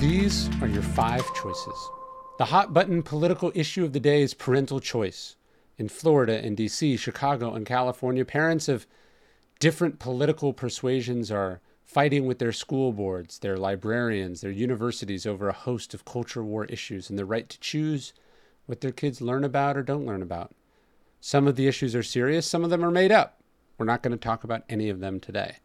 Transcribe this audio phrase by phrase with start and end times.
[0.00, 1.90] These are your five choices.
[2.38, 5.36] The hot button political issue of the day is parental choice.
[5.76, 8.86] In Florida and DC, Chicago, and California, parents of
[9.58, 15.52] different political persuasions are fighting with their school boards, their librarians, their universities over a
[15.52, 18.14] host of culture war issues and the right to choose
[18.64, 20.54] what their kids learn about or don't learn about.
[21.20, 23.42] Some of the issues are serious, some of them are made up.
[23.76, 25.56] We're not going to talk about any of them today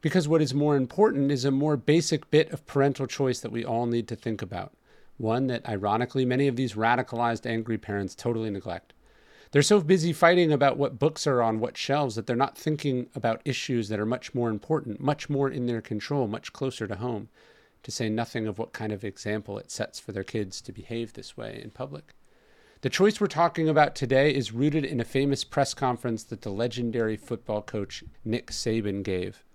[0.00, 3.64] because what is more important is a more basic bit of parental choice that we
[3.64, 4.72] all need to think about.
[5.16, 8.92] One that, ironically, many of these radicalized angry parents totally neglect.
[9.52, 13.08] They're so busy fighting about what books are on what shelves that they're not thinking
[13.14, 16.96] about issues that are much more important, much more in their control, much closer to
[16.96, 17.28] home,
[17.82, 21.12] to say nothing of what kind of example it sets for their kids to behave
[21.12, 22.14] this way in public.
[22.82, 26.50] The choice we're talking about today is rooted in a famous press conference that the
[26.50, 29.45] legendary football coach Nick Saban gave.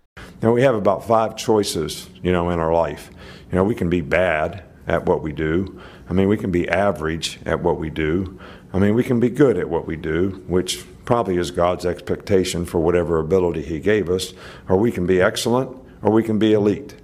[0.42, 3.12] Now we have about five choices, you know, in our life.
[3.52, 5.80] You know, we can be bad at what we do.
[6.10, 8.40] I mean, we can be average at what we do.
[8.74, 12.66] I mean, we can be good at what we do, which probably is God's expectation
[12.66, 14.34] for whatever ability He gave us,
[14.68, 16.96] or we can be excellent, or we can be elite.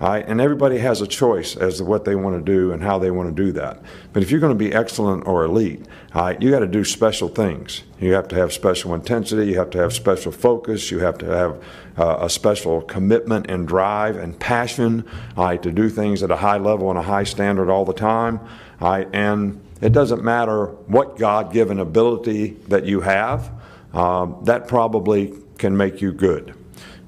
[0.00, 0.26] Right?
[0.26, 3.12] And everybody has a choice as to what they want to do and how they
[3.12, 3.80] want to do that.
[4.12, 7.28] But if you're going to be excellent or elite, right, you got to do special
[7.28, 7.84] things.
[8.00, 11.26] You have to have special intensity, you have to have special focus, you have to
[11.26, 11.64] have
[11.96, 16.58] uh, a special commitment and drive and passion right, to do things at a high
[16.58, 18.40] level and a high standard all the time.
[18.80, 19.08] Right?
[19.12, 23.52] And it doesn't matter what God given ability that you have,
[23.92, 26.54] um, that probably can make you good.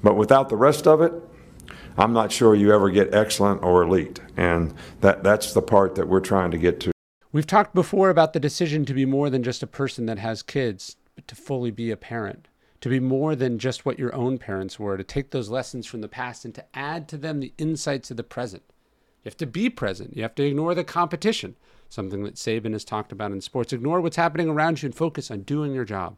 [0.03, 1.13] But without the rest of it,
[1.97, 4.19] I'm not sure you ever get excellent or elite.
[4.35, 6.91] And that, that's the part that we're trying to get to.
[7.31, 10.41] We've talked before about the decision to be more than just a person that has
[10.41, 12.47] kids, but to fully be a parent,
[12.81, 16.01] to be more than just what your own parents were, to take those lessons from
[16.01, 18.63] the past and to add to them the insights of the present.
[19.23, 20.15] You have to be present.
[20.15, 21.55] You have to ignore the competition,
[21.89, 23.73] something that Saban has talked about in sports.
[23.73, 26.17] Ignore what's happening around you and focus on doing your job.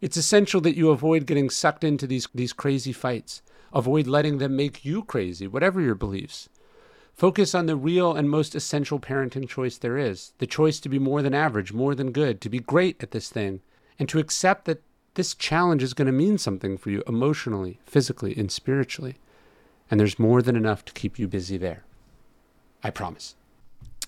[0.00, 3.42] It's essential that you avoid getting sucked into these, these crazy fights
[3.72, 6.48] Avoid letting them make you crazy, whatever your beliefs.
[7.14, 10.98] Focus on the real and most essential parenting choice there is the choice to be
[10.98, 13.60] more than average, more than good, to be great at this thing,
[13.98, 14.82] and to accept that
[15.14, 19.16] this challenge is going to mean something for you emotionally, physically, and spiritually.
[19.90, 21.82] And there's more than enough to keep you busy there.
[22.84, 23.34] I promise.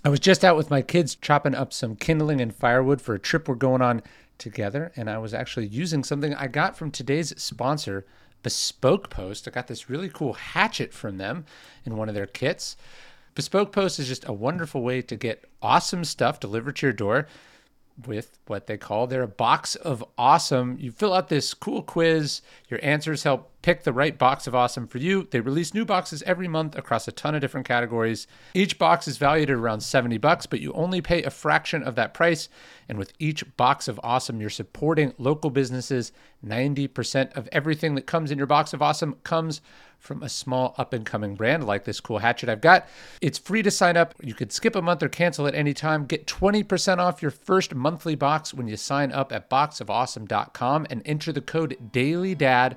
[0.04, 3.19] I was just out with my kids chopping up some kindling and firewood for a
[3.19, 4.03] trip we're going on
[4.38, 8.06] together, and I was actually using something I got from today's sponsor,
[8.42, 9.46] Bespoke Post.
[9.46, 11.44] I got this really cool hatchet from them
[11.84, 12.76] in one of their kits.
[13.34, 17.26] Bespoke Post is just a wonderful way to get awesome stuff delivered to your door
[18.06, 20.76] with what they call their box of awesome.
[20.78, 24.87] You fill out this cool quiz, your answers help pick the right box of awesome
[24.87, 25.28] for you.
[25.31, 28.26] They release new boxes every month across a ton of different categories.
[28.54, 31.94] Each box is valued at around 70 bucks, but you only pay a fraction of
[31.97, 32.48] that price.
[32.88, 36.12] And with each box of awesome, you're supporting local businesses.
[36.44, 39.60] 90% of everything that comes in your box of awesome comes
[40.00, 42.88] from a small up and coming brand like this cool hatchet I've got.
[43.21, 44.15] It's free to sign up.
[44.22, 46.06] You could skip a month or cancel at any time.
[46.06, 51.32] Get 20% off your first monthly box when you sign up at boxofawesome.com and enter
[51.32, 52.77] the code DailyDad